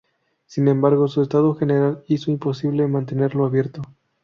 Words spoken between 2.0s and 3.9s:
hizo imposible mantenerlo abierto.